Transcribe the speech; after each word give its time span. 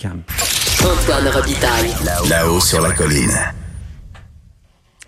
Calme. 0.00 0.22
Antoine 0.80 1.28
Robitaille. 1.28 1.94
Là-haut 2.30 2.60
sur 2.60 2.80
la 2.80 2.90
colline. 2.92 3.36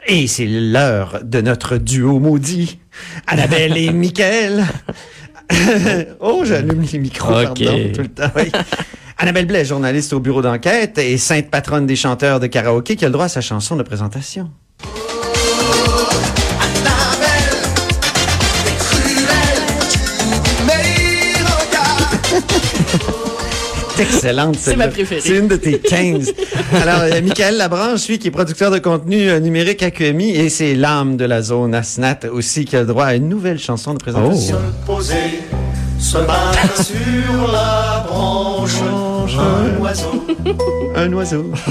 Et 0.06 0.26
c'est 0.26 0.44
l'heure 0.46 1.20
de 1.22 1.40
notre 1.40 1.78
duo 1.78 2.18
maudit, 2.18 2.78
Annabelle 3.26 3.78
et 3.78 3.90
Michael. 3.90 4.66
oh, 6.20 6.42
j'allume 6.44 6.82
les 6.82 6.98
micros, 6.98 7.32
pardon, 7.32 7.54
tout 7.94 8.02
le 8.02 8.08
temps. 8.08 8.30
oui. 8.36 8.52
Annabelle 9.16 9.46
Blais, 9.46 9.64
journaliste 9.64 10.12
au 10.12 10.20
bureau 10.20 10.42
d'enquête 10.42 10.98
et 10.98 11.16
sainte 11.16 11.50
patronne 11.50 11.86
des 11.86 11.96
chanteurs 11.96 12.38
de 12.38 12.46
karaoké 12.46 12.96
qui 12.96 13.06
a 13.06 13.08
le 13.08 13.12
droit 13.12 13.26
à 13.26 13.28
sa 13.28 13.40
chanson 13.40 13.76
de 13.76 13.82
présentation. 13.82 14.50
Excellente. 24.02 24.56
C'est 24.58 24.76
ma 24.76 24.88
préférée. 24.88 25.20
C'est 25.20 25.38
une 25.38 25.48
de 25.48 25.56
tes 25.56 25.78
15. 25.78 26.32
Alors, 26.82 27.06
il 27.06 27.14
y 27.14 27.16
a 27.16 27.20
Michael 27.20 27.56
Labranche, 27.56 28.08
lui, 28.08 28.18
qui 28.18 28.28
est 28.28 28.30
producteur 28.30 28.70
de 28.70 28.78
contenu 28.78 29.28
euh, 29.28 29.40
numérique 29.40 29.82
à 29.82 29.90
QMI, 29.90 30.36
et 30.36 30.48
c'est 30.48 30.74
l'âme 30.74 31.16
de 31.16 31.24
la 31.24 31.42
zone 31.42 31.74
Asnat 31.74 32.20
aussi 32.30 32.64
qui 32.64 32.76
a 32.76 32.80
le 32.80 32.86
droit 32.86 33.06
à 33.06 33.14
une 33.14 33.28
nouvelle 33.28 33.58
chanson 33.58 33.94
de 33.94 33.98
présentation. 33.98 34.58
posé, 34.86 35.14
se 35.98 36.18
battre 36.18 36.82
sur 36.84 37.52
la 37.52 38.04
branche, 38.08 38.72
un 39.38 39.80
oiseau. 39.80 40.26
Un 40.96 41.12
oiseau. 41.12 41.52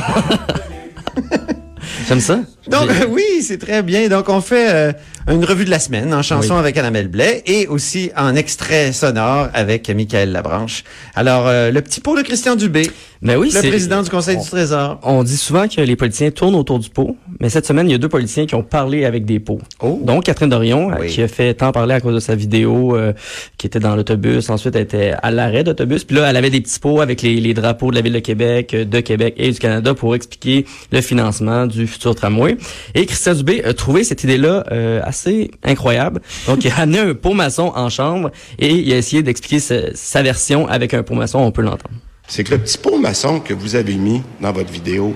J'aime 2.08 2.20
ça. 2.20 2.40
Donc, 2.72 2.90
euh, 2.90 3.06
oui, 3.10 3.24
c'est 3.42 3.58
très 3.58 3.84
bien. 3.84 4.08
Donc, 4.08 4.30
on 4.30 4.42
fait 4.42 4.70
euh, 4.74 4.92
une 5.28 5.46
revue 5.46 5.66
de 5.66 5.70
la 5.70 5.80
semaine 5.80 6.14
en 6.14 6.22
chanson 6.22 6.54
Oui. 6.56 6.60
avec 6.60 6.78
Annabelle 6.78 7.08
Blais 7.08 7.44
et 7.46 7.68
aussi 7.68 8.12
en 8.18 8.36
extrait 8.36 8.92
sonore 8.94 9.50
avec 9.54 9.90
Michael 9.90 10.32
Labranche. 10.32 10.84
Alors, 11.16 11.48
euh, 11.48 11.72
le 11.72 11.82
petit 11.82 12.00
pot 12.02 12.16
de 12.18 12.22
Christian 12.22 12.56
Dubé, 12.56 12.90
Ben 13.22 13.38
oui, 13.38 13.52
le 13.54 13.68
président 13.70 14.02
du 14.02 14.10
Conseil 14.10 14.38
on- 14.38 14.44
du 14.44 14.50
Trésor. 14.50 15.00
On 15.04 15.24
dit 15.24 15.38
souvent 15.38 15.68
que 15.68 15.82
les 15.82 15.96
politiciens 15.96 16.32
tournent 16.32 16.56
autour 16.56 16.80
du 16.80 16.90
pot, 16.90 17.16
mais 17.40 17.50
cette 17.50 17.66
semaine, 17.68 17.88
il 17.88 17.92
y 17.92 17.96
a 17.96 18.00
deux 18.00 18.10
politiciens 18.10 18.46
qui 18.48 18.56
ont 18.56 18.64
parlé 18.64 19.06
avec 19.06 19.26
des 19.26 19.40
pots. 19.40 19.62
Oh. 19.82 20.00
Donc, 20.04 20.24
Catherine 20.24 20.50
Dorion, 20.50 20.92
euh, 20.92 20.96
Oui. 21.02 21.08
qui 21.10 21.22
a 21.22 21.28
fait 21.28 21.54
tant 21.54 21.72
parler 21.72 21.94
à 21.94 22.02
cause 22.02 22.16
de 22.16 22.20
sa 22.20 22.36
vidéo, 22.36 22.96
euh, 22.96 23.14
qui 23.58 23.68
était 23.68 23.80
dans 23.80 23.96
l'autobus, 23.96 24.50
ensuite 24.50 24.76
elle 24.76 24.82
était 24.84 25.14
à 25.22 25.30
l'arrêt 25.32 25.64
d'autobus, 25.64 26.04
puis 26.04 26.16
là, 26.16 26.30
elle 26.30 26.38
avait 26.38 26.50
des 26.50 26.62
petits 26.62 26.80
pots 26.80 27.00
avec 27.02 27.22
les, 27.22 27.36
les 27.40 27.54
drapeaux 27.54 27.92
de 27.92 27.96
la 27.96 28.02
Ville 28.02 28.14
de 28.14 28.20
Québec, 28.20 28.76
de 28.76 29.00
Québec 29.02 29.36
et 29.38 29.52
du 29.52 29.60
Canada 29.60 29.94
pour 29.94 30.16
expliquer 30.16 30.66
le 30.92 31.02
financement 31.02 31.68
du 31.68 31.86
futur 31.88 32.16
tramway. 32.16 32.58
Et 32.96 33.06
Christian 33.06 33.34
Dubé 33.34 33.64
a 33.64 33.74
trouvé 33.74 34.04
cette 34.04 34.24
idée-là 34.24 34.64
euh, 34.72 35.02
assez 35.04 35.52
incroyable. 35.64 36.22
Donc, 36.48 36.64
il 36.64 36.72
a 36.72 36.80
amené 36.80 37.00
un 37.00 37.14
pot 37.14 37.34
maçon 37.34 37.72
en 37.76 37.90
chambre 37.90 38.32
et 38.60 38.72
il 38.74 38.92
a 38.94 38.98
essayé 38.98 39.24
d'expliquer 39.24 39.60
sa, 39.60 39.96
sa 39.96 40.22
version 40.22 40.68
avec 40.68 40.94
un 40.94 41.04
pot 41.04 41.16
maçon, 41.16 41.40
on 41.40 41.52
peut 41.52 41.62
l'entendre. 41.62 41.96
c'est 42.28 42.44
que 42.44 42.52
le 42.52 42.60
petit 42.60 42.78
pot 42.78 42.98
maçon 42.98 43.40
que 43.40 43.54
vous 43.54 43.76
avez 43.76 43.96
mis 43.96 44.22
dans 44.40 44.52
votre 44.52 44.72
vidéo, 44.72 45.16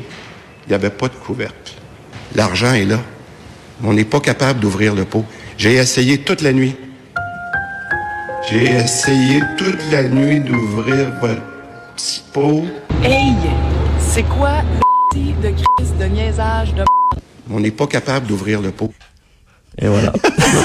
il 0.66 0.70
n'y 0.70 0.76
avait 0.76 0.90
pas 0.90 1.08
de 1.08 1.14
couvercle. 1.16 1.74
L'argent 2.36 2.74
est 2.74 2.86
là. 2.86 3.00
On 3.84 3.94
n'est 3.94 4.06
pas 4.06 4.20
capable 4.20 4.60
d'ouvrir 4.60 4.96
le 4.96 5.06
pot. 5.06 5.26
J'ai 5.58 5.76
essayé 5.76 6.18
toute 6.20 6.42
la 6.42 6.54
nuit. 6.54 6.76
J'ai 8.50 8.76
essayé 8.76 9.42
toute 9.58 9.80
la 9.92 10.04
nuit 10.04 10.40
d'ouvrir 10.40 11.12
votre 11.22 11.42
petit 11.96 12.24
pot. 12.34 12.66
Hey! 13.04 13.34
C'est 14.00 14.24
quoi 14.24 14.62
le 14.62 15.34
de 15.44 15.50
crise 15.50 15.94
de 16.00 16.06
niaisage 16.06 16.74
de 16.74 16.84
On 17.50 17.60
n'est 17.60 17.72
pas 17.72 17.88
capable 17.88 18.28
d'ouvrir 18.28 18.62
le 18.62 18.72
pot. 18.72 18.94
Et 19.78 19.88
voilà. 19.88 20.14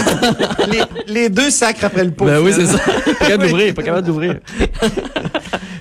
les, 0.71 0.83
les 1.13 1.29
deux 1.29 1.51
sacres 1.51 1.85
après 1.85 2.05
le 2.05 2.13
pot. 2.13 2.27
ben 2.27 2.41
oui, 2.41 2.53
c'est 2.55 2.67
ça. 2.67 2.79
Pas 2.79 3.27
capable 3.27 3.49
d'ouvrir, 3.49 3.75
pas 3.75 3.83
capable 3.83 4.07
d'ouvrir. 4.07 4.39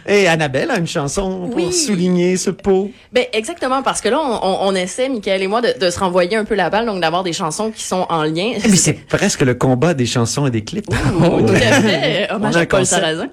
Et 0.10 0.28
Annabelle 0.28 0.72
a 0.72 0.78
une 0.80 0.88
chanson 0.88 1.48
pour 1.48 1.56
Oui. 1.56 1.72
souligner 1.72 2.36
ce 2.36 2.50
pot. 2.50 2.92
Ben 3.14 3.26
exactement 3.32 3.84
parce 3.84 4.02
que 4.02 4.10
là 4.10 4.20
on, 4.20 4.58
on, 4.68 4.76
essaie 4.76 5.08
Michael 5.08 5.44
et 5.44 5.48
moi 5.48 5.62
de, 5.62 5.74
de 5.80 5.90
se 5.92 6.00
renvoyer 6.00 6.36
un 6.36 6.46
peu 6.46 6.56
la 6.56 6.70
balle 6.70 6.86
donc 6.88 7.00
d'avoir 7.00 7.24
des 7.24 7.32
chansons 7.34 7.70
qui 7.72 7.84
sont 7.84 8.06
en 8.10 8.24
lien. 8.24 8.54
Mais 8.68 8.76
c'est 8.76 8.94
presque 8.94 9.42
le 9.42 9.54
combat 9.54 9.94
des 9.94 10.06
chansons 10.08 10.48
et 10.48 10.52
des 10.52 10.64
clips. 10.64 10.86
Oh, 10.90 11.40
tout 11.42 11.54
à 11.54 11.58
fait. 11.82 12.28
Hommage 12.32 12.58
à 12.58 12.66
Paul. 12.66 12.86
Sarrazin. 12.86 13.30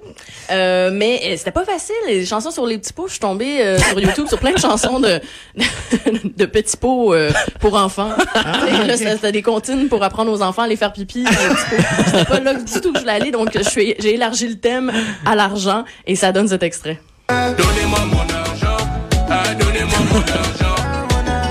Euh, 0.50 0.91
mais 0.92 1.20
euh, 1.25 1.34
c'était 1.36 1.50
pas 1.50 1.65
facile. 1.65 1.94
Les 2.06 2.25
chansons 2.26 2.50
sur 2.50 2.66
les 2.66 2.78
petits 2.78 2.92
pots, 2.92 3.06
je 3.06 3.12
suis 3.12 3.20
tombée 3.20 3.60
euh, 3.62 3.78
sur 3.78 3.98
YouTube 3.98 4.26
sur 4.28 4.38
plein 4.38 4.53
de 4.53 4.59
chansons 4.59 5.00
de 5.00 5.19
de 6.36 6.44
petits 6.44 6.76
pots 6.76 7.15
euh, 7.15 7.31
pour 7.60 7.75
enfants. 7.75 8.10
Ah, 8.34 8.66
là, 8.86 8.97
c'était 8.97 9.32
des 9.32 9.42
comptines 9.42 9.88
pour 9.88 10.03
apprendre 10.03 10.31
aux 10.31 10.42
enfants 10.42 10.62
à 10.62 10.65
aller 10.66 10.76
faire 10.76 10.92
pipi 10.92 11.20
les 11.20 11.25
pots. 11.25 11.82
C'était 12.06 12.25
pas 12.26 12.41
là 12.41 12.54
du 12.54 12.81
tout 12.81 12.92
que 12.92 12.98
je 12.98 13.00
voulais 13.00 13.12
aller, 13.12 13.31
donc 13.31 13.50
je 13.56 13.69
suis 13.69 13.94
j'ai 13.98 14.15
élargi 14.15 14.47
le 14.48 14.56
thème 14.56 14.92
à 15.25 15.34
l'argent 15.34 15.84
et 16.06 16.15
ça 16.16 16.32
donne 16.32 16.48
cet 16.48 16.62
extrait. 16.66 16.99
Donnez-moi 17.28 18.00
mon 18.12 18.27
argent, 18.44 18.82
ah, 19.31 19.54
donnez-moi 19.59 20.00
mon 20.12 20.25
argent, 20.43 20.77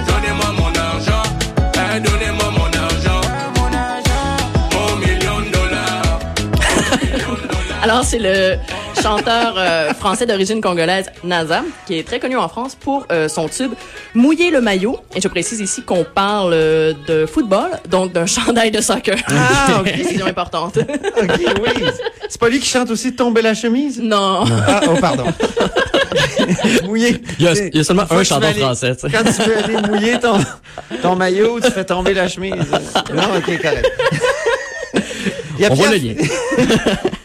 donnez-moi 0.09 0.49
mon 0.59 0.71
argent, 0.89 1.23
ah, 1.77 1.99
donnez-moi 1.99 2.47
mon 2.57 2.69
argent, 2.85 3.21
mon 4.73 4.95
million 4.97 5.37
de 5.45 5.49
dollars. 5.57 6.19
Alors, 7.81 8.03
c'est 8.03 8.19
le 8.19 8.57
chanteur 9.05 9.53
euh, 9.55 9.93
français 9.93 10.25
d'origine 10.25 10.61
congolaise 10.61 11.05
NASA, 11.23 11.61
qui 11.85 11.99
est 11.99 12.03
très 12.03 12.19
connu 12.19 12.37
en 12.37 12.47
France 12.49 12.73
pour 12.73 13.05
euh, 13.11 13.29
son 13.29 13.47
tube 13.47 13.73
Mouiller 14.15 14.49
le 14.49 14.61
maillot. 14.61 14.97
Et 15.15 15.21
je 15.21 15.27
précise 15.27 15.59
ici 15.59 15.83
qu'on 15.83 16.03
parle 16.03 16.53
euh, 16.53 16.93
de 17.07 17.27
football, 17.27 17.69
donc 17.87 18.13
d'un 18.13 18.25
chandail 18.35 18.71
de 18.71 18.81
soccer. 18.81 19.17
Ah, 19.27 19.79
ok. 19.81 19.91
Précision 19.93 20.25
importante. 20.25 20.79
OK, 20.79 21.39
oui. 21.61 21.85
C'est 22.27 22.39
pas 22.41 22.49
lui 22.49 22.59
qui 22.59 22.67
chante 22.67 22.89
aussi 22.89 23.15
Tomber 23.15 23.43
la 23.43 23.53
chemise? 23.53 24.01
non. 24.01 24.43
Ah, 24.67 24.81
oh, 24.89 24.95
pardon. 24.99 25.25
mouiller. 26.85 27.21
Il 27.39 27.45
y 27.45 27.47
a, 27.47 27.53
il 27.53 27.75
y 27.75 27.79
a 27.79 27.83
seulement 27.83 28.05
un 28.09 28.23
chanteur 28.23 28.53
français, 28.55 28.95
tu 28.95 29.01
sais. 29.01 29.09
Quand 29.09 29.23
tu 29.23 29.49
veux 29.49 29.57
aller 29.57 29.87
mouiller 29.87 30.19
ton, 30.19 30.39
ton 31.03 31.15
maillot, 31.15 31.59
tu 31.59 31.71
fais 31.71 31.85
tomber 31.85 32.13
la 32.15 32.27
chemise. 32.27 32.55
Non, 33.13 33.23
OK, 33.37 33.61
correct. 33.61 33.91
Il 35.57 35.61
y 35.61 35.65
a 35.65 35.71
On 35.71 35.75
voit 35.75 35.89
le 35.91 35.97
lien. 35.97 36.13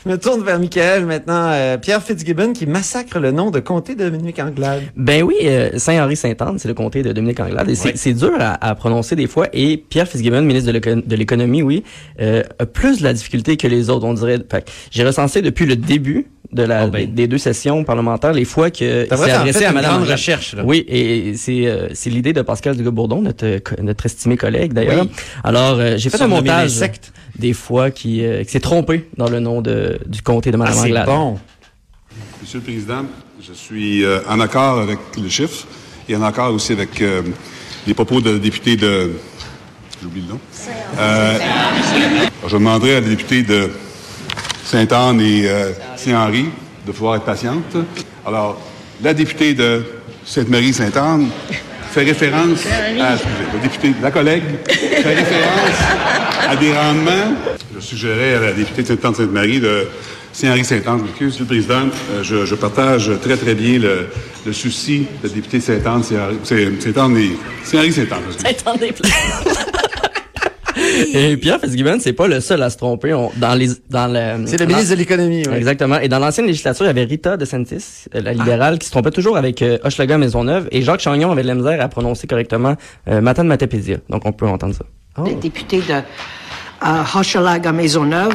Je 0.04 0.08
me 0.10 0.16
tourne 0.18 0.42
vers 0.42 0.58
Michael 0.58 1.04
maintenant. 1.04 1.50
Euh, 1.52 1.76
Pierre 1.76 2.02
Fitzgibbon 2.02 2.52
qui 2.52 2.66
massacre 2.66 3.18
le 3.18 3.32
nom 3.32 3.50
de 3.50 3.60
comté 3.60 3.94
de 3.94 4.08
Dominique 4.08 4.38
Anglade. 4.38 4.82
Ben 4.96 5.22
oui, 5.22 5.34
euh, 5.42 5.70
Saint-Henri-Sainte-Anne, 5.76 6.58
c'est 6.58 6.68
le 6.68 6.74
comté 6.74 7.02
de 7.02 7.12
Dominique 7.12 7.38
Anglade. 7.40 7.68
Et 7.68 7.74
c'est 7.74 7.96
c'est 7.96 8.14
dur 8.14 8.32
à, 8.40 8.66
à 8.66 8.74
prononcer 8.74 9.14
des 9.14 9.26
fois. 9.26 9.48
Et 9.52 9.76
Pierre 9.76 10.08
Fitzgibbon, 10.08 10.40
ministre 10.42 10.68
de 10.68 10.72
l'éco- 10.72 11.02
de 11.06 11.16
l'économie, 11.16 11.62
oui, 11.62 11.84
euh, 12.20 12.42
a 12.58 12.66
plus 12.66 12.98
de 13.00 13.04
la 13.04 13.12
difficulté 13.12 13.56
que 13.58 13.66
les 13.68 13.90
autres, 13.90 14.06
on 14.06 14.14
dirait. 14.14 14.38
J'ai 14.90 15.04
recensé 15.04 15.42
depuis 15.42 15.66
le 15.66 15.76
début 15.76 16.26
de 16.52 16.62
la, 16.64 16.86
Oh 16.86 16.90
ben. 16.90 17.02
des, 17.02 17.06
des 17.06 17.26
deux 17.28 17.38
sessions 17.38 17.84
parlementaires 17.84 18.32
les 18.32 18.44
fois 18.44 18.70
que 18.70 19.06
vraiment 19.14 19.22
adressé 19.40 19.58
fait 19.60 19.64
à 19.66 19.72
Madame 19.72 20.02
recherche, 20.02 20.54
là. 20.56 20.62
Oui, 20.64 20.84
et 20.88 21.34
c'est 21.36 21.68
c'est 21.92 22.10
l'idée 22.10 22.32
de 22.32 22.42
Pascal 22.42 22.74
Dugas-Bourdon, 22.76 23.20
notre 23.22 23.60
notre 23.82 24.06
estimé 24.06 24.36
collègue 24.36 24.72
d'ailleurs. 24.72 25.04
Oui. 25.04 25.10
Alors 25.44 25.78
j'ai 25.96 26.10
fait 26.10 26.20
un 26.22 26.26
montage. 26.26 26.70
Des 27.40 27.52
fois 27.52 27.90
qui, 27.90 28.24
euh, 28.24 28.44
qui 28.44 28.50
s'est 28.52 28.60
trompé 28.60 29.08
dans 29.16 29.28
le 29.28 29.40
nom 29.40 29.60
de 29.62 29.98
du 30.06 30.22
comté 30.22 30.52
de 30.52 30.58
Ah, 30.62 30.72
c'est 30.72 30.80
Anglade. 30.80 31.06
bon. 31.06 31.38
Monsieur 32.40 32.58
le 32.58 32.64
Président, 32.64 33.04
je 33.42 33.52
suis 33.52 34.04
euh, 34.04 34.20
en 34.28 34.38
accord 34.40 34.78
avec 34.78 34.98
le 35.20 35.28
chiffre 35.28 35.66
et 36.08 36.14
en 36.16 36.22
accord 36.22 36.52
aussi 36.54 36.72
avec 36.72 37.00
euh, 37.00 37.22
les 37.86 37.94
propos 37.94 38.20
de 38.20 38.30
la 38.30 38.38
députée 38.38 38.76
de... 38.76 39.12
J'oublie 40.02 40.22
le 40.22 40.28
nom. 40.28 40.40
Euh, 40.98 41.38
je 42.46 42.52
demanderai 42.56 42.96
à 42.96 43.00
la 43.00 43.08
députée 43.08 43.42
de 43.42 43.70
Sainte-Anne 44.64 45.20
et 45.20 45.46
euh, 45.48 45.72
Saint-Henri 45.96 46.46
de 46.86 46.92
pouvoir 46.92 47.16
être 47.16 47.24
patiente. 47.24 47.76
Alors, 48.26 48.60
la 49.02 49.12
députée 49.12 49.52
de 49.54 49.84
Sainte-Marie-Sainte-Anne 50.24 51.28
fait 51.90 52.04
référence 52.04 52.64
à... 53.00 53.14
excusez, 53.14 53.34
la 53.54 53.58
députée, 53.62 53.92
la 54.02 54.10
collègue 54.10 54.42
fait 54.68 55.14
référence 55.14 55.78
à 56.48 56.56
des 56.56 56.72
rendements. 56.72 57.34
Je 57.74 57.80
suggérais 57.80 58.34
à 58.34 58.40
la 58.40 58.52
députée 58.52 58.82
de 58.82 58.88
Sainte-Anne-Sainte-Marie 58.88 59.60
de 59.60 59.86
Saint-Henri-Sainte-Anne, 60.32 60.98
je 60.98 61.02
m'excuse, 61.04 61.26
Monsieur 61.32 61.40
le 61.42 61.46
Président, 61.48 61.88
euh, 62.12 62.22
je, 62.22 62.46
je 62.46 62.54
partage 62.54 63.10
très, 63.20 63.36
très 63.36 63.54
bien 63.54 63.80
le, 63.80 64.06
le 64.46 64.52
souci 64.52 65.06
de 65.22 65.28
la 65.28 65.34
députée 65.34 65.58
Sainte-Anne, 65.60 66.04
Saint-Henri- 66.04 66.38
Saint- 66.44 66.80
Sainte-Anne 66.80 67.16
et 67.18 67.36
Saint-Henri-Sainte-Anne. 67.64 68.22
Et 71.14 71.36
Pierre 71.36 71.60
Fitzgibbon, 71.60 71.98
c'est 72.00 72.12
pas 72.12 72.26
le 72.28 72.40
seul 72.40 72.62
à 72.62 72.70
se 72.70 72.76
tromper. 72.76 73.12
On- 73.14 73.30
dans 73.36 73.54
les 73.54 73.68
dans 73.88 74.06
le 74.06 74.46
C'est 74.46 74.58
le 74.58 74.66
ministre 74.66 74.90
de 74.90 74.96
l'économie. 74.98 75.42
oui. 75.48 75.56
Exactement. 75.56 75.98
Et 76.00 76.08
dans 76.08 76.18
l'ancienne 76.18 76.46
législature, 76.46 76.84
il 76.84 76.88
y 76.88 76.90
avait 76.90 77.04
Rita 77.04 77.36
DeSantis, 77.36 78.04
euh, 78.14 78.20
la 78.22 78.32
libérale, 78.32 78.78
qui 78.78 78.86
se 78.86 78.90
trompait 78.92 79.10
toujours 79.10 79.36
avec 79.36 79.62
euh, 79.62 79.78
Hochelaga 79.84 80.18
Maisonneuve. 80.18 80.68
Et 80.70 80.82
Jacques 80.82 81.00
Chagnon 81.00 81.30
avait 81.32 81.42
de 81.42 81.48
la 81.48 81.54
misère 81.54 81.80
à 81.80 81.88
prononcer 81.88 82.26
correctement 82.26 82.76
euh, 83.08 83.20
Matane 83.20 83.46
Matapédia. 83.48 83.98
Donc, 84.08 84.22
on 84.24 84.32
peut 84.32 84.46
entendre 84.46 84.74
ça. 84.74 84.84
les 85.24 85.34
députés 85.34 85.78
de 85.80 85.92
euh, 85.94 87.02
Hochelaga 87.14 87.72
Maisonneuve, 87.72 88.34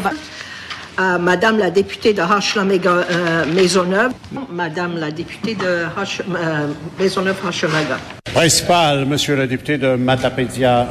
à 0.98 1.18
Madame 1.18 1.58
la 1.58 1.70
députée 1.72 2.14
de 2.14 2.22
Hochelaga 2.22 2.90
euh, 2.92 3.46
Maisonneuve, 3.54 4.12
Madame 4.52 4.98
la 4.98 5.12
députée 5.12 5.56
de 5.56 5.86
Hoche, 6.00 6.22
euh, 6.22 6.68
Maisonneuve 7.00 7.36
Hochelaga. 7.48 7.98
Principal, 8.34 9.06
monsieur 9.06 9.36
le 9.36 9.48
député 9.48 9.78
de 9.78 9.96
Matapédia. 9.96 10.88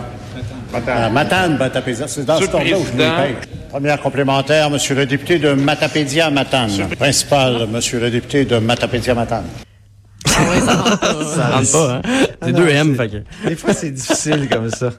Euh, 0.74 1.10
Matane, 1.10 1.56
Matapédia. 1.56 2.08
C'est 2.08 2.24
dans 2.24 2.36
ce 2.36 2.40
Monsieur 2.42 2.52
tour-là 2.52 2.78
où 2.78 2.84
je 2.84 2.92
paye. 2.96 3.36
Première 3.70 4.00
complémentaire, 4.00 4.70
monsieur 4.70 4.94
le 4.94 5.06
député 5.06 5.38
de 5.38 5.52
Matapédia, 5.52 6.30
Matane. 6.30 6.70
Principal, 6.98 7.66
monsieur 7.70 8.00
le 8.00 8.10
député 8.10 8.44
de 8.44 8.58
Matapédia, 8.58 9.14
Matane. 9.14 9.44
Ah 10.36 10.40
ouais, 10.50 10.60
ça 10.60 10.74
rentre 10.74 10.98
pas. 11.00 11.24
Ça 11.24 11.46
rentre 11.48 11.72
pas, 11.72 11.94
hein? 11.94 12.00
Ah 12.04 12.36
C'est 12.42 12.52
non, 12.52 12.58
deux 12.58 12.68
M, 12.68 12.96
fait 12.96 13.08
que... 13.08 13.48
Des 13.48 13.56
fois, 13.56 13.72
c'est 13.72 13.90
difficile 13.90 14.48
comme 14.50 14.70
ça. 14.70 14.90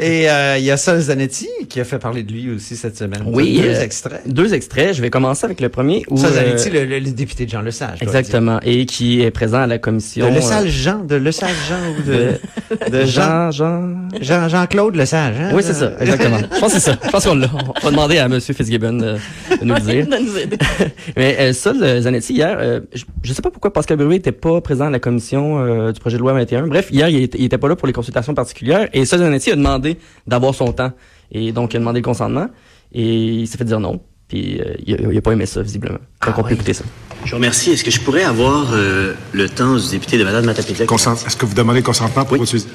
Et 0.00 0.28
euh, 0.30 0.56
il 0.58 0.64
y 0.64 0.70
a 0.70 0.76
Sol 0.76 0.98
Zanetti 1.00 1.48
qui 1.68 1.80
a 1.80 1.84
fait 1.84 1.98
parler 1.98 2.22
de 2.22 2.32
lui 2.32 2.50
aussi 2.50 2.76
cette 2.76 2.96
semaine. 2.96 3.22
Oui, 3.26 3.60
Deux 3.62 3.68
euh, 3.68 3.82
extraits. 3.82 4.22
Deux 4.26 4.54
extraits. 4.54 4.94
Je 4.94 5.02
vais 5.02 5.10
commencer 5.10 5.44
avec 5.44 5.60
le 5.60 5.68
premier. 5.68 6.02
Où, 6.10 6.16
Sol 6.16 6.30
euh, 6.32 6.34
Zanetti, 6.34 6.70
le, 6.70 6.84
le- 6.84 6.98
le 6.98 7.10
député 7.10 7.46
de 7.46 7.50
Jean 7.50 7.62
Lesage. 7.62 7.98
Exactement. 8.02 8.58
Et 8.62 8.86
qui 8.86 9.22
est 9.22 9.30
présent 9.30 9.58
à 9.60 9.66
la 9.66 9.78
commission. 9.78 10.28
De 10.28 10.34
Lesage 10.34 10.70
Jean, 10.70 11.04
de 11.04 11.16
Lesage 11.16 11.54
Jean 11.68 11.76
ou 11.98 12.02
de, 12.02 12.90
de 12.90 13.04
Jean, 13.06 13.50
Jean, 13.50 14.08
Jean... 14.20 14.20
Jean, 14.20 14.48
Jean-Claude 14.48 14.96
Lesage. 14.96 15.34
Hein? 15.40 15.50
Oui, 15.54 15.62
c'est 15.64 15.74
ça, 15.74 15.92
exactement. 16.00 16.38
Je 16.54 16.60
pense 16.60 16.72
que 16.74 16.78
c'est 16.80 16.90
ça. 16.90 16.98
Je 17.04 17.10
pense 17.10 17.24
qu'on 17.24 17.34
l'a. 17.34 17.48
On 17.52 17.84
va 17.84 17.90
demander 17.90 18.18
à 18.18 18.26
M. 18.26 18.40
Fitzgibbon 18.40 18.92
de, 18.94 19.14
de 19.60 19.64
nous 19.64 19.74
le 19.74 19.80
dire. 19.80 20.06
De 20.06 20.16
nous 20.22 20.36
aider. 20.38 20.56
Mais 21.16 21.36
euh, 21.40 21.52
le 21.80 22.00
Zanetti, 22.00 22.34
hier, 22.34 22.56
euh, 22.60 22.80
je, 22.94 23.04
je 23.22 23.32
sais 23.32 23.42
pas 23.42 23.50
pourquoi 23.50 23.72
Pascal 23.72 23.96
Bruy 23.98 24.16
était 24.16 24.32
pas 24.32 24.60
présent 24.60 24.86
à 24.86 24.90
la 24.90 24.98
commission 24.98 25.58
euh, 25.58 25.92
du 25.92 26.00
projet 26.00 26.16
de 26.16 26.22
loi 26.22 26.32
21. 26.32 26.66
Bref, 26.66 26.88
hier, 26.90 27.08
il 27.08 27.22
était, 27.22 27.38
il 27.38 27.44
était 27.44 27.58
pas 27.58 27.68
là 27.68 27.76
pour 27.76 27.86
les 27.86 27.92
consultations 27.92 28.34
particulières. 28.34 28.88
Et 28.92 29.04
ça, 29.04 29.18
Zanetti 29.18 29.50
a 29.50 29.56
demandé 29.56 29.85
d'avoir 30.26 30.54
son 30.54 30.72
temps. 30.72 30.92
Et 31.32 31.52
donc, 31.52 31.72
il 31.74 31.76
a 31.76 31.80
demandé 31.80 32.00
le 32.00 32.04
consentement. 32.04 32.48
Et 32.92 33.04
il 33.42 33.46
s'est 33.48 33.58
fait 33.58 33.64
dire 33.64 33.80
non. 33.80 34.00
Puis, 34.28 34.60
euh, 34.60 34.74
il, 34.86 34.94
a, 34.94 35.12
il 35.12 35.18
a 35.18 35.20
pas 35.20 35.32
aimé 35.32 35.46
ça, 35.46 35.62
visiblement. 35.62 35.94
Donc, 35.98 36.00
Ah 36.20 36.34
on 36.36 36.42
peut 36.42 36.48
oui. 36.48 36.54
écouter 36.54 36.72
ça. 36.74 36.84
Je 37.24 37.30
vous 37.30 37.36
remercie. 37.36 37.70
Est-ce 37.72 37.84
que 37.84 37.90
je 37.90 38.00
pourrais 38.00 38.24
avoir 38.24 38.68
euh, 38.72 39.14
le 39.32 39.48
temps 39.48 39.76
du 39.76 39.88
député 39.90 40.18
de 40.18 40.24
Madame 40.24 40.44
Matapédia? 40.44 40.86
Consent- 40.86 41.24
Est-ce 41.26 41.36
que 41.36 41.46
vous 41.46 41.54
demandez 41.54 41.80
le 41.80 41.84
consentement 41.86 42.24
pour 42.24 42.36
utiliser 42.42 42.68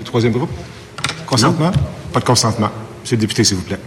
le 0.00 0.04
troisième 0.04 0.32
groupe? 0.32 0.50
Consentement? 1.26 1.72
Pas 2.12 2.20
de 2.20 2.24
consentement. 2.24 2.70
Monsieur 3.02 3.16
le 3.16 3.20
député, 3.20 3.44
s'il 3.44 3.56
vous 3.56 3.62
plaît. 3.64 3.78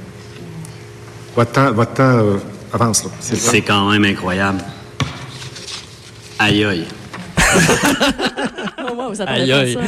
Votre 1.35 1.51
temps, 1.51 1.71
votre 1.71 1.93
temps 1.93 2.17
euh, 2.17 2.37
avance, 2.73 3.03
là. 3.03 3.09
C'est 3.19 3.61
quand 3.61 3.89
même 3.91 4.05
incroyable. 4.05 4.59
Aïe 6.39 6.63
aïe. 6.65 6.85
Oh, 8.89 8.93
wow, 8.95 9.09
vous 9.09 9.21
Aïe, 9.21 9.73
ça. 9.73 9.79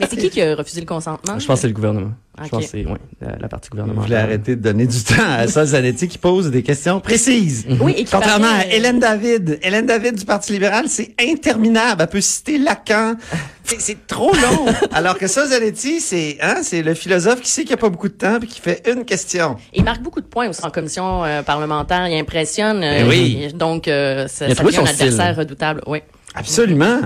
Mais 0.00 0.06
c'est 0.08 0.16
qui 0.16 0.30
qui 0.30 0.40
a 0.42 0.54
refusé 0.54 0.80
le 0.80 0.86
consentement? 0.86 1.38
Je 1.38 1.46
pense 1.46 1.56
que 1.56 1.60
c'est 1.62 1.68
le 1.68 1.72
gouvernement. 1.74 2.12
Je 2.42 2.48
pense 2.50 2.64
que 2.66 2.70
c'est 2.70 2.86
ouais, 2.86 2.98
la, 3.20 3.36
la 3.36 3.48
partie 3.48 3.68
Vous 3.68 3.76
gouvernementale. 3.78 4.06
voulez 4.06 4.16
arrêter 4.20 4.54
de 4.54 4.62
donner 4.62 4.86
du 4.86 5.02
temps 5.02 5.14
à 5.28 5.48
Sol 5.48 5.66
Zanetti 5.66 6.06
qui 6.06 6.18
pose 6.18 6.50
des 6.52 6.62
questions 6.62 7.00
précises. 7.00 7.66
Oui, 7.80 7.92
et 7.96 8.04
qui 8.04 8.10
Contrairement 8.12 8.46
parlait- 8.46 8.64
à 8.70 8.74
Hélène 8.74 9.00
David. 9.00 9.58
Hélène 9.60 9.86
David 9.86 10.14
du 10.14 10.24
Parti 10.24 10.52
libéral, 10.52 10.84
c'est 10.88 11.14
interminable. 11.20 12.00
Elle 12.02 12.06
peut 12.08 12.20
citer 12.20 12.58
Lacan. 12.58 13.14
C'est- 13.64 14.06
trop 14.06 14.32
long. 14.32 14.64
Alors 14.92 15.18
que 15.18 15.26
ça, 15.26 15.46
Zanetti, 15.46 16.00
c'est 16.00 16.38
hein, 16.40 16.60
c'est 16.62 16.80
le 16.80 16.94
philosophe 16.94 17.42
qui 17.42 17.50
sait 17.50 17.62
qu'il 17.62 17.70
n'y 17.70 17.74
a 17.74 17.76
pas 17.76 17.90
beaucoup 17.90 18.08
de 18.08 18.14
temps 18.14 18.38
puis 18.38 18.48
qui 18.48 18.60
fait 18.62 18.82
une 18.90 19.04
question. 19.04 19.56
Il 19.74 19.84
marque 19.84 20.00
beaucoup 20.00 20.22
de 20.22 20.26
points 20.26 20.48
aussi 20.48 20.64
en 20.64 20.70
commission 20.70 21.22
euh, 21.24 21.42
parlementaire. 21.42 22.06
Il 22.08 22.18
impressionne. 22.18 22.78
euh, 22.82 23.00
Ben 23.02 23.08
oui. 23.08 23.42
et 23.42 23.52
Donc, 23.52 23.86
euh, 23.88 24.26
ça, 24.26 24.46
Il 24.46 24.52
a 24.52 24.54
ça 24.54 24.62
trouvé 24.62 24.72
devient 24.76 24.88
un 24.88 24.92
style. 24.94 25.08
adversaire 25.08 25.36
redoutable. 25.36 25.82
Oui. 25.86 25.98
Absolument. 26.34 27.00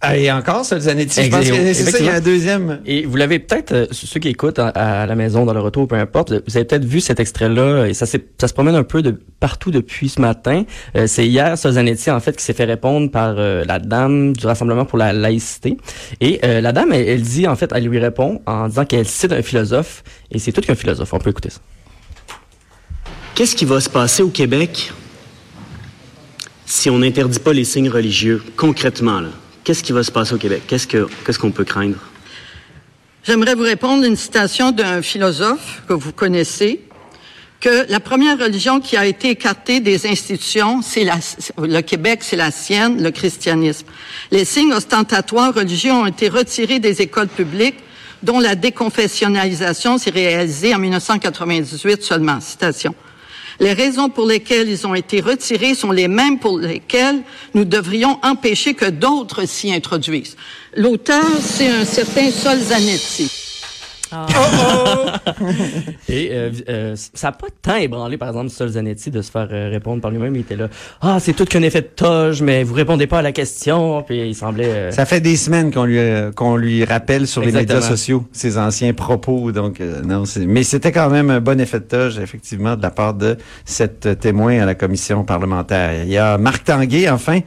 Ah, 0.00 0.16
Et 0.16 0.30
encore, 0.30 0.64
ça, 0.64 0.78
Zanetti, 0.78 1.24
je 1.24 1.28
pense 1.28 1.48
que 1.48 1.74
c'est 1.74 1.90
ça, 1.90 1.98
il 1.98 2.06
y 2.06 2.08
a 2.08 2.14
un 2.14 2.20
deuxième. 2.20 2.80
Et 2.86 3.04
vous 3.04 3.16
l'avez 3.16 3.40
peut-être, 3.40 3.72
euh, 3.72 3.86
ceux 3.90 4.20
qui 4.20 4.28
écoutent 4.28 4.60
à, 4.60 4.68
à 4.68 5.06
la 5.06 5.14
maison, 5.16 5.44
dans 5.44 5.52
le 5.52 5.60
retour, 5.60 5.88
peu 5.88 5.96
importe, 5.96 6.30
vous 6.30 6.56
avez 6.56 6.64
peut-être 6.64 6.84
vu 6.84 7.00
cet 7.00 7.18
extrait-là, 7.18 7.86
et 7.86 7.94
ça, 7.94 8.06
se 8.06 8.18
promène 8.54 8.76
un 8.76 8.84
peu 8.84 9.02
de 9.02 9.18
partout 9.40 9.72
depuis 9.72 10.08
ce 10.08 10.20
matin. 10.20 10.62
Euh, 10.96 11.08
c'est 11.08 11.26
hier, 11.26 11.58
Sozanetti, 11.58 12.12
en 12.12 12.20
fait, 12.20 12.36
qui 12.36 12.44
s'est 12.44 12.52
fait 12.52 12.64
répondre 12.64 13.10
par 13.10 13.34
euh, 13.38 13.64
la 13.66 13.80
dame 13.80 14.36
du 14.36 14.46
Rassemblement 14.46 14.84
pour 14.84 14.98
la 14.98 15.12
laïcité. 15.12 15.76
Et 16.20 16.38
euh, 16.44 16.60
la 16.60 16.70
dame, 16.70 16.92
elle, 16.92 17.08
elle 17.08 17.22
dit, 17.22 17.48
en 17.48 17.56
fait, 17.56 17.72
elle 17.74 17.84
lui 17.84 17.98
répond 17.98 18.40
en 18.46 18.68
disant 18.68 18.84
qu'elle 18.84 19.06
cite 19.06 19.32
un 19.32 19.42
philosophe, 19.42 20.04
et 20.30 20.38
c'est 20.38 20.52
tout 20.52 20.60
qu'un 20.60 20.76
philosophe. 20.76 21.12
On 21.12 21.18
peut 21.18 21.30
écouter 21.30 21.50
ça. 21.50 21.58
Qu'est-ce 23.34 23.56
qui 23.56 23.64
va 23.64 23.80
se 23.80 23.90
passer 23.90 24.22
au 24.22 24.28
Québec 24.28 24.92
si 26.66 26.88
on 26.88 26.98
n'interdit 26.98 27.40
pas 27.40 27.52
les 27.52 27.64
signes 27.64 27.88
religieux, 27.88 28.44
concrètement, 28.56 29.20
là? 29.20 29.30
Qu'est-ce 29.68 29.82
qui 29.82 29.92
va 29.92 30.02
se 30.02 30.10
passer 30.10 30.32
au 30.32 30.38
Québec? 30.38 30.62
Qu'est-ce 30.66 30.86
que, 30.86 31.06
qu'est-ce 31.26 31.38
qu'on 31.38 31.50
peut 31.50 31.66
craindre? 31.66 31.96
J'aimerais 33.22 33.54
vous 33.54 33.64
répondre 33.64 34.02
une 34.02 34.16
citation 34.16 34.70
d'un 34.70 35.02
philosophe 35.02 35.82
que 35.86 35.92
vous 35.92 36.10
connaissez, 36.10 36.80
que 37.60 37.84
la 37.90 38.00
première 38.00 38.38
religion 38.38 38.80
qui 38.80 38.96
a 38.96 39.04
été 39.04 39.28
écartée 39.28 39.80
des 39.80 40.06
institutions, 40.06 40.80
c'est 40.80 41.06
le 41.58 41.80
Québec, 41.82 42.20
c'est 42.22 42.36
la 42.36 42.50
sienne, 42.50 43.02
le 43.02 43.10
christianisme. 43.10 43.84
Les 44.30 44.46
signes 44.46 44.72
ostentatoires 44.72 45.52
religieux 45.52 45.92
ont 45.92 46.06
été 46.06 46.30
retirés 46.30 46.78
des 46.78 47.02
écoles 47.02 47.28
publiques, 47.28 47.76
dont 48.22 48.40
la 48.40 48.54
déconfessionnalisation 48.54 49.98
s'est 49.98 50.08
réalisée 50.08 50.74
en 50.74 50.78
1998 50.78 52.02
seulement. 52.02 52.40
Citation. 52.40 52.94
Les 53.60 53.72
raisons 53.72 54.08
pour 54.08 54.26
lesquelles 54.26 54.68
ils 54.68 54.86
ont 54.86 54.94
été 54.94 55.20
retirés 55.20 55.74
sont 55.74 55.90
les 55.90 56.06
mêmes 56.06 56.38
pour 56.38 56.58
lesquelles 56.58 57.22
nous 57.54 57.64
devrions 57.64 58.18
empêcher 58.22 58.74
que 58.74 58.88
d'autres 58.88 59.46
s'y 59.46 59.72
introduisent. 59.72 60.36
L'auteur, 60.76 61.24
c'est 61.40 61.68
un 61.68 61.84
certain 61.84 62.30
Solzanetti. 64.10 65.88
Et 66.08 66.28
euh, 66.32 66.50
euh, 66.68 66.94
ça 67.14 67.28
n'a 67.28 67.32
pas 67.32 67.46
tant 67.62 67.76
ébranlé, 67.76 68.16
par 68.16 68.28
exemple, 68.28 68.50
Sol 68.50 68.68
Zanetti 68.70 69.10
de 69.10 69.22
se 69.22 69.30
faire 69.30 69.48
euh, 69.52 69.68
répondre 69.70 70.00
par 70.00 70.10
lui-même. 70.10 70.34
Il 70.34 70.40
était 70.40 70.56
là, 70.56 70.68
ah, 71.00 71.18
c'est 71.20 71.32
tout 71.34 71.44
qu'un 71.44 71.62
effet 71.62 71.82
de 71.82 71.86
toge, 71.94 72.42
mais 72.42 72.62
vous 72.64 72.74
répondez 72.74 73.06
pas 73.06 73.18
à 73.18 73.22
la 73.22 73.32
question. 73.32 74.02
Puis 74.02 74.28
il 74.28 74.34
semblait... 74.34 74.66
euh, 74.68 74.90
Ça 74.90 75.04
fait 75.06 75.20
des 75.20 75.36
semaines 75.36 75.72
qu'on 75.72 75.84
lui 75.84 75.98
euh, 75.98 76.32
qu'on 76.32 76.56
lui 76.56 76.84
rappelle 76.84 77.26
sur 77.26 77.42
les 77.42 77.52
médias 77.52 77.80
sociaux 77.80 78.24
ses 78.32 78.58
anciens 78.58 78.92
propos. 78.94 79.52
Donc 79.52 79.80
euh, 79.80 80.02
non, 80.02 80.24
c'est- 80.24 80.46
mais 80.46 80.62
c'était 80.62 80.92
quand 80.92 81.10
même 81.10 81.30
un 81.30 81.40
bon 81.40 81.60
effet 81.60 81.80
de 81.80 81.84
toge 81.84 82.18
effectivement 82.18 82.76
de 82.76 82.82
la 82.82 82.90
part 82.90 83.14
de 83.14 83.36
cette 83.64 84.18
témoin 84.20 84.60
à 84.60 84.66
la 84.66 84.74
commission 84.74 85.24
parlementaire. 85.24 86.02
Il 86.04 86.10
y 86.10 86.18
a 86.18 86.38
Marc 86.38 86.64
Tanguay 86.64 87.08
enfin 87.10 87.40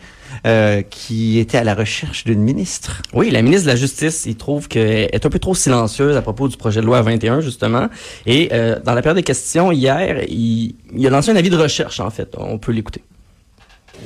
euh, 0.46 0.82
qui 0.82 1.40
était 1.40 1.58
à 1.58 1.64
la 1.64 1.76
recherche 1.76 2.24
d'une 2.24 2.42
ministre. 2.42 3.02
Oui, 3.14 3.30
la 3.30 3.42
ministre 3.42 3.66
de 3.66 3.72
la 3.72 3.76
Justice, 3.76 4.26
il 4.26 4.36
trouve 4.36 4.68
qu'elle 4.68 5.10
est 5.12 5.26
un 5.26 5.30
peu 5.30 5.40
trop 5.40 5.56
silencieuse 5.56 6.16
à 6.16 6.22
propos 6.22 6.48
du 6.48 6.58
projet 6.58 6.82
de 6.82 6.86
loi 6.86 7.02
21, 7.02 7.42
justement. 7.42 7.88
Et 8.26 8.50
euh, 8.52 8.80
dans 8.84 8.94
la 8.94 9.02
période 9.02 9.18
des 9.18 9.24
questions, 9.24 9.72
hier, 9.72 10.24
il, 10.28 10.76
il 10.96 11.08
a 11.08 11.10
lancé 11.10 11.32
un 11.32 11.36
avis 11.36 11.50
de 11.50 11.58
recherche, 11.58 12.00
en 12.00 12.10
fait. 12.10 12.36
On 12.38 12.58
peut 12.58 12.72
l'écouter. 12.72 13.02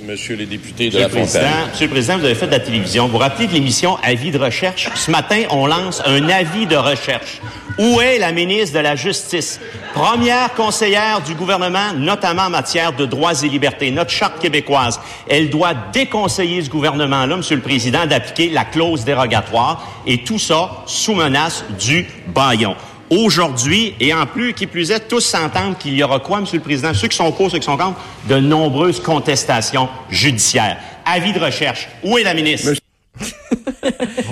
Monsieur 0.03 0.35
les 0.35 0.45
députés 0.45 0.89
de 0.89 0.97
Monsieur 0.97 0.99
la 0.99 1.07
le, 1.07 1.13
Président, 1.13 1.39
Fontaine. 1.39 1.69
Monsieur 1.71 1.85
le 1.85 1.91
Président, 1.91 2.17
vous 2.17 2.25
avez 2.25 2.35
fait 2.35 2.47
de 2.47 2.51
la 2.51 2.59
télévision. 2.59 3.05
Vous 3.05 3.13
vous 3.13 3.17
rappelez 3.17 3.47
de 3.47 3.53
l'émission 3.53 3.97
Avis 4.03 4.31
de 4.31 4.37
recherche? 4.37 4.89
Ce 4.93 5.09
matin, 5.09 5.43
on 5.51 5.67
lance 5.67 6.01
un 6.05 6.27
avis 6.29 6.65
de 6.65 6.75
recherche. 6.75 7.39
Où 7.77 8.01
est 8.01 8.19
la 8.19 8.31
ministre 8.31 8.75
de 8.75 8.81
la 8.81 8.95
Justice? 8.95 9.59
Première 9.93 10.53
conseillère 10.53 11.21
du 11.21 11.33
gouvernement, 11.33 11.93
notamment 11.95 12.43
en 12.43 12.49
matière 12.49 12.93
de 12.93 13.05
droits 13.05 13.41
et 13.41 13.47
libertés. 13.47 13.89
Notre 13.91 14.11
charte 14.11 14.39
québécoise, 14.39 14.99
elle 15.29 15.49
doit 15.49 15.73
déconseiller 15.93 16.61
ce 16.61 16.69
gouvernement-là, 16.69 17.37
Monsieur 17.37 17.55
le 17.55 17.61
Président, 17.61 18.05
d'appliquer 18.05 18.49
la 18.49 18.65
clause 18.65 19.05
dérogatoire 19.05 19.87
et 20.05 20.23
tout 20.23 20.39
ça 20.39 20.83
sous 20.85 21.15
menace 21.15 21.63
du 21.79 22.05
baillon. 22.27 22.75
Aujourd'hui, 23.09 23.93
et 23.99 24.13
en 24.13 24.25
plus, 24.25 24.53
qui 24.53 24.67
plus 24.67 24.91
est, 24.91 25.07
tous 25.07 25.21
s'entendent 25.21 25.77
qu'il 25.77 25.93
y 25.93 26.03
aura 26.03 26.19
quoi, 26.19 26.41
Monsieur 26.41 26.57
le 26.57 26.63
Président? 26.63 26.93
Ceux 26.93 27.07
qui 27.07 27.15
sont 27.15 27.31
pour, 27.31 27.51
ceux 27.51 27.59
qui 27.59 27.65
sont 27.65 27.77
contre, 27.77 27.99
de 28.27 28.37
nombreuses 28.37 28.99
contestations 28.99 29.87
judiciaires. 30.09 30.77
Avis 31.05 31.33
de 31.33 31.39
recherche. 31.39 31.87
Où 32.03 32.17
est 32.17 32.23
la 32.23 32.33
ministre? 32.33 32.71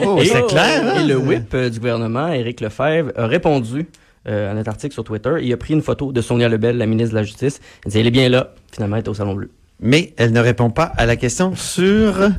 Oh, 0.06 0.20
et, 0.20 0.26
c'est 0.26 0.46
clair. 0.48 0.84
hein? 0.84 1.02
Et 1.02 1.08
le 1.08 1.16
whip 1.16 1.54
euh, 1.54 1.70
du 1.70 1.80
gouvernement, 1.80 2.28
Éric 2.28 2.60
Lefebvre, 2.60 3.12
a 3.16 3.28
répondu 3.28 3.88
euh, 4.28 4.52
à 4.52 4.54
notre 4.54 4.70
article 4.70 4.94
sur 4.94 5.04
Twitter. 5.04 5.36
Il 5.42 5.54
a 5.54 5.58
pris 5.58 5.74
une 5.74 5.82
photo 5.82 6.12
de 6.12 6.22
Sonia 6.22 6.50
Lebel, 6.50 6.78
la 6.78 6.86
ministre 6.86 7.12
de 7.12 7.20
la 7.20 7.24
Justice. 7.24 7.62
Il 7.86 7.92
dit, 7.92 8.00
elle 8.00 8.08
est 8.08 8.12
bien 8.12 8.28
là. 8.28 8.54
Finalement, 8.72 8.98
elle 8.98 9.04
est 9.04 9.08
au 9.10 9.14
Salon 9.14 9.36
Bleu. 9.36 9.50
Mais 9.84 10.14
elle 10.18 10.32
ne 10.32 10.40
répond 10.40 10.70
pas 10.70 10.86
à 10.98 11.06
la 11.06 11.18
question 11.18 11.56
sur 11.56 12.32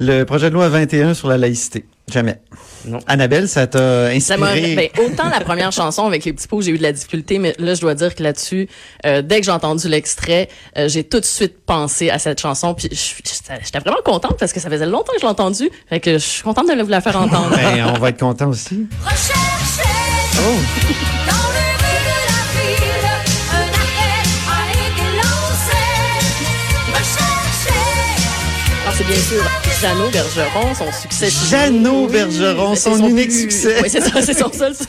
le 0.00 0.24
projet 0.24 0.50
de 0.50 0.54
loi 0.54 0.68
21 0.68 1.14
sur 1.14 1.28
la 1.28 1.38
laïcité. 1.38 1.84
Jamais. 2.10 2.40
Non. 2.86 2.98
Annabelle, 3.06 3.48
ça 3.48 3.66
t'a 3.66 4.18
Ça 4.20 4.36
m'a, 4.36 4.48
inspiré. 4.48 4.90
ben, 4.96 5.04
autant 5.04 5.28
la 5.28 5.40
première 5.40 5.70
chanson 5.72 6.06
avec 6.06 6.24
les 6.24 6.32
petits 6.32 6.48
pots, 6.48 6.60
j'ai 6.60 6.72
eu 6.72 6.78
de 6.78 6.82
la 6.82 6.92
difficulté, 6.92 7.38
mais 7.38 7.54
là, 7.58 7.74
je 7.74 7.80
dois 7.80 7.94
dire 7.94 8.14
que 8.14 8.22
là-dessus, 8.22 8.68
euh, 9.06 9.22
dès 9.22 9.40
que 9.40 9.46
j'ai 9.46 9.52
entendu 9.52 9.88
l'extrait, 9.88 10.48
euh, 10.76 10.88
j'ai 10.88 11.04
tout 11.04 11.20
de 11.20 11.24
suite 11.24 11.58
pensé 11.66 12.10
à 12.10 12.18
cette 12.18 12.40
chanson, 12.40 12.74
puis 12.74 12.88
j'étais 12.90 13.78
vraiment 13.78 14.02
contente 14.04 14.36
parce 14.38 14.52
que 14.52 14.60
ça 14.60 14.70
faisait 14.70 14.86
longtemps 14.86 15.12
que 15.12 15.20
je 15.20 15.24
l'ai 15.26 15.30
entendue, 15.30 15.70
fait 15.88 16.00
que 16.00 16.14
je 16.14 16.18
suis 16.18 16.42
contente 16.42 16.68
de 16.68 16.82
vous 16.82 16.88
la 16.88 17.00
faire 17.00 17.16
entendre. 17.16 17.50
Ben, 17.54 17.92
on 17.94 17.98
va 17.98 18.08
être 18.08 18.20
content 18.20 18.48
aussi. 18.48 18.88
Recherchez 19.04 20.18
dans 20.34 20.97
c'est 28.98 29.04
bien 29.06 29.16
sûr 29.16 29.42
Jeannot 29.80 30.10
Bergeron, 30.10 30.74
son 30.74 30.92
succès. 30.92 31.28
Jeannot 31.48 32.08
Bergeron, 32.08 32.74
son 32.74 32.98
unique 33.08 33.28
plus- 33.28 33.40
succès. 33.42 33.76
Oui, 33.82 33.88
c'est 33.88 34.00
ça, 34.00 34.20
c'est 34.22 34.36
son 34.36 34.52
seul 34.52 34.74
su- 34.74 34.84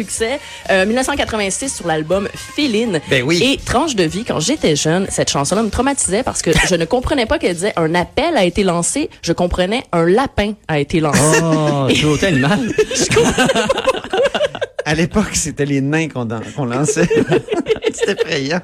succès. 0.00 0.40
Euh, 0.70 0.84
1986 0.84 1.76
sur 1.76 1.86
l'album 1.86 2.28
Féline. 2.34 3.00
Ben 3.08 3.22
oui. 3.22 3.40
Et 3.42 3.58
Tranche 3.64 3.94
de 3.94 4.02
vie, 4.04 4.24
quand 4.24 4.40
j'étais 4.40 4.74
jeune, 4.74 5.06
cette 5.10 5.30
chanson-là 5.30 5.62
me 5.62 5.70
traumatisait 5.70 6.22
parce 6.24 6.42
que 6.42 6.50
je 6.68 6.74
ne 6.74 6.84
comprenais 6.84 7.26
pas 7.26 7.38
qu'elle 7.38 7.54
disait 7.54 7.72
un 7.76 7.94
appel 7.94 8.36
a 8.36 8.44
été 8.44 8.64
lancé. 8.64 9.08
Je 9.22 9.32
comprenais 9.32 9.84
un 9.92 10.06
lapin 10.06 10.54
a 10.66 10.80
été 10.80 10.98
lancé. 11.00 11.20
Oh, 11.42 11.86
cruauté 11.94 12.26
animale. 12.26 12.72
À 14.84 14.94
l'époque, 14.96 15.30
c'était 15.34 15.64
les 15.64 15.80
nains 15.80 16.08
qu'on 16.08 16.64
lançait. 16.64 17.08
c'était 17.94 18.20
effrayant. 18.20 18.60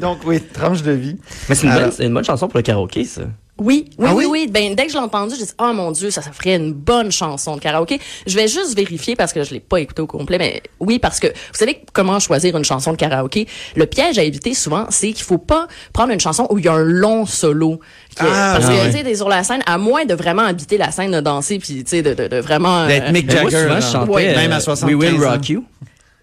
Donc 0.00 0.18
oui, 0.24 0.40
tranche 0.40 0.82
de 0.82 0.92
vie. 0.92 1.16
Mais 1.48 1.54
c'est 1.54 1.66
une, 1.66 1.72
Alors- 1.72 1.82
bonne- 1.84 1.92
c'est 1.92 2.04
une 2.06 2.14
bonne 2.14 2.24
chanson 2.24 2.48
pour 2.48 2.58
le 2.58 2.62
karaoké, 2.62 3.04
ça. 3.04 3.22
Oui, 3.60 3.90
oui, 3.98 4.06
Ah 4.08 4.14
oui, 4.14 4.24
oui? 4.26 4.44
oui. 4.44 4.48
Ben, 4.48 4.76
dès 4.76 4.84
que 4.86 4.92
je 4.92 4.96
l'ai 4.96 5.02
entendu, 5.02 5.34
j'ai 5.36 5.44
dit, 5.44 5.50
oh 5.60 5.72
mon 5.74 5.90
Dieu, 5.90 6.12
ça, 6.12 6.22
ça 6.22 6.30
ferait 6.30 6.54
une 6.54 6.72
bonne 6.72 7.10
chanson 7.10 7.56
de 7.56 7.60
karaoké. 7.60 7.98
Je 8.24 8.36
vais 8.36 8.46
juste 8.46 8.76
vérifier 8.76 9.16
parce 9.16 9.32
que 9.32 9.42
je 9.42 9.52
l'ai 9.52 9.58
pas 9.58 9.78
écouté 9.80 10.00
au 10.00 10.06
complet, 10.06 10.38
mais 10.38 10.62
oui, 10.78 11.00
parce 11.00 11.18
que 11.18 11.26
vous 11.26 11.32
savez 11.54 11.80
comment 11.92 12.20
choisir 12.20 12.56
une 12.56 12.62
chanson 12.64 12.92
de 12.92 12.96
karaoké? 12.96 13.48
Le 13.74 13.86
piège 13.86 14.16
à 14.16 14.22
éviter 14.22 14.54
souvent, 14.54 14.86
c'est 14.90 15.10
qu'il 15.12 15.24
faut 15.24 15.38
pas 15.38 15.66
prendre 15.92 16.12
une 16.12 16.20
chanson 16.20 16.46
où 16.50 16.58
il 16.60 16.66
y 16.66 16.68
a 16.68 16.72
un 16.74 16.84
long 16.84 17.26
solo. 17.26 17.80
Qui- 18.10 18.18
Ah, 18.20 18.54
parce 18.60 18.66
ah 18.66 18.68
que, 18.68 18.74
ouais. 18.94 19.02
tu 19.02 19.08
sais, 19.08 19.14
sur 19.16 19.28
la 19.28 19.42
scène, 19.42 19.62
à 19.66 19.76
moins 19.76 20.04
de 20.04 20.14
vraiment 20.14 20.42
habiter 20.42 20.78
la 20.78 20.92
scène, 20.92 21.10
de 21.10 21.20
danser, 21.20 21.58
puis, 21.58 21.82
tu 21.82 21.90
sais, 21.90 22.02
de, 22.02 22.14
de, 22.14 22.28
de 22.28 22.36
vraiment... 22.36 22.86
D'être 22.86 23.08
euh, 23.08 23.12
Mick 23.12 23.26
Ben, 23.26 23.40
moi, 23.42 23.50
Jagger. 23.50 23.62
souvent, 23.64 23.74
là. 23.74 23.80
je 23.80 23.86
chantais 23.92 24.12
Ouais. 24.12 24.36
Même 24.36 24.52
à 24.52 24.58
euh, 24.58 24.60
75 24.60 24.94
We 24.96 25.12
Will. 25.12 25.20
Rock 25.24 25.48
You. 25.48 25.64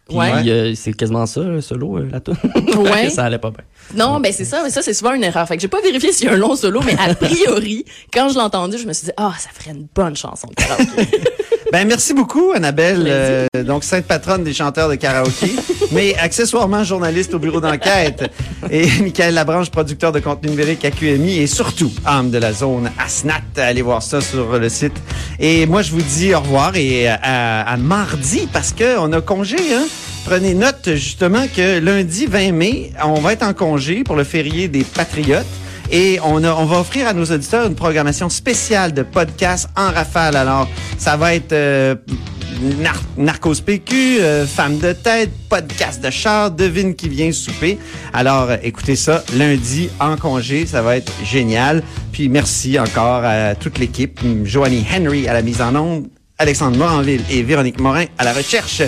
Puis 0.08 0.18
Ouais. 0.18 0.48
euh, 0.48 0.74
c'est 0.76 0.94
quasiment 0.94 1.26
ça, 1.26 1.42
le 1.42 1.62
solo, 1.62 1.98
euh, 1.98 2.08
la 2.12 2.20
tune. 2.20 2.36
Ouais. 2.78 3.10
ça 3.10 3.24
allait 3.26 3.40
pas 3.40 3.50
bien. 3.50 3.64
Non, 3.96 4.20
ben 4.20 4.32
c'est 4.32 4.46
ça, 4.46 4.62
mais 4.64 4.70
ça 4.70 4.82
c'est 4.84 4.94
souvent 4.94 5.14
une 5.14 5.24
erreur. 5.24 5.48
Fait 5.48 5.56
que 5.56 5.62
j'ai 5.62 5.68
pas 5.68 5.82
vérifié 5.82 6.12
s'il 6.12 6.28
y 6.28 6.30
a 6.30 6.34
un 6.34 6.38
long 6.38 6.56
solo, 6.56 6.82
mais 6.86 6.96
a 7.00 7.16
priori, 7.16 7.86
quand 8.14 8.30
je 8.30 8.36
l'ai 8.36 8.42
entendu, 8.42 8.78
je 8.78 8.86
me 8.88 8.94
suis 8.94 9.06
dit 9.06 9.14
ah, 9.18 9.34
ça 9.40 9.50
ferait 9.54 9.72
une 9.76 9.88
bonne 9.96 10.16
chanson 10.16 10.48
de 10.48 10.54
karaoké. 10.56 11.10
Ben 11.76 11.86
merci 11.86 12.14
beaucoup 12.14 12.54
Annabelle, 12.56 13.04
euh, 13.06 13.48
donc 13.66 13.84
sainte 13.84 14.06
patronne 14.06 14.46
des 14.46 14.54
chanteurs 14.54 14.88
de 14.88 14.96
karaoké, 14.96 15.52
mais 15.92 16.16
accessoirement 16.16 16.86
journaliste 16.86 17.34
au 17.34 17.40
bureau 17.40 17.60
d'enquête 17.60 18.32
et 18.72 18.88
Michael 19.02 19.34
Labranche, 19.34 19.70
producteur 19.72 20.14
de 20.14 20.22
contenu 20.22 20.52
numérique 20.52 20.86
à 20.86 20.92
QMI 20.92 21.40
et 21.40 21.48
surtout 21.48 21.92
âme 22.06 22.32
de 22.32 22.38
la 22.38 22.54
zone 22.54 22.90
Asnat. 22.98 23.42
Allez 23.58 23.82
voir 23.82 24.02
ça 24.02 24.22
sur 24.22 24.58
le 24.58 24.70
site. 24.70 24.94
Et 25.38 25.66
moi 25.66 25.82
je 25.82 25.92
vous 25.92 26.02
dis 26.02 26.34
au 26.34 26.40
revoir 26.40 26.78
et 26.78 27.10
à, 27.10 27.64
à 27.64 27.76
mardi 27.76 28.48
parce 28.54 28.72
que 28.72 28.98
on 28.98 29.12
a 29.12 29.20
congé 29.20 29.58
hein. 29.74 29.84
Prenez 30.26 30.54
note 30.54 30.92
justement 30.94 31.46
que 31.54 31.80
lundi 31.80 32.26
20 32.26 32.54
mai, 32.54 32.92
on 33.04 33.20
va 33.20 33.34
être 33.34 33.44
en 33.44 33.54
congé 33.54 34.06
pour 34.06 34.16
le 34.16 34.24
férié 34.24 34.70
des 34.70 34.86
Patriotes. 34.86 35.46
Et 35.92 36.20
on, 36.24 36.44
a, 36.44 36.52
on 36.54 36.66
va 36.66 36.80
offrir 36.80 37.08
à 37.08 37.14
nos 37.14 37.26
auditeurs 37.26 37.68
une 37.68 37.76
programmation 37.76 38.30
spéciale 38.30 38.94
de 38.94 39.04
podcasts 39.04 39.70
en 39.76 39.92
rafale. 39.92 40.36
Alors, 40.36 40.68
ça 40.98 41.16
va 41.16 41.36
être 41.36 41.52
euh, 41.54 41.96
Nar- 42.82 43.04
Narcos 43.18 43.62
PQ, 43.66 44.20
euh, 44.20 44.46
Femme 44.48 44.80
de 44.80 44.94
tête, 44.94 45.30
podcast 45.50 46.02
de 46.04 46.10
char, 46.10 46.52
devine 46.52 46.96
qui 46.96 47.08
vient 47.10 47.32
souper. 47.32 47.78
Alors, 48.14 48.50
euh, 48.50 48.58
écoutez 48.64 48.96
ça 48.96 49.24
lundi 49.38 49.90
en 50.00 50.16
congé, 50.18 50.66
ça 50.66 50.82
va 50.82 50.98
être 50.98 51.12
génial. 51.24 51.84
Puis 52.12 52.30
merci 52.30 52.80
encore 52.80 53.24
à 53.24 53.56
toute 53.56 53.78
l'équipe, 53.78 54.20
Joanie 54.44 54.86
Henry 54.92 55.28
à 55.28 55.34
la 55.34 55.42
mise 55.42 55.62
en 55.62 55.76
onde, 55.76 56.08
Alexandre 56.38 56.78
Moranville 56.78 57.22
et 57.30 57.44
Véronique 57.44 57.80
Morin 57.80 58.06
à 58.18 58.24
la 58.26 58.34
recherche 58.34 58.82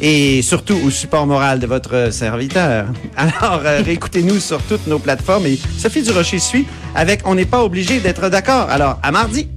et 0.00 0.42
surtout 0.42 0.78
au 0.84 0.90
support 0.90 1.26
moral 1.26 1.58
de 1.60 1.66
votre 1.66 2.12
serviteur. 2.12 2.86
Alors, 3.16 3.62
euh, 3.64 3.82
réécoutez-nous 3.84 4.40
sur 4.40 4.62
toutes 4.62 4.86
nos 4.86 4.98
plateformes 4.98 5.46
et 5.46 5.58
Sophie 5.78 6.02
Durocher 6.02 6.38
suit 6.38 6.66
avec 6.94 7.20
On 7.24 7.34
n'est 7.34 7.44
pas 7.44 7.62
obligé 7.62 8.00
d'être 8.00 8.28
d'accord. 8.28 8.68
Alors, 8.70 8.98
à 9.02 9.10
mardi! 9.10 9.48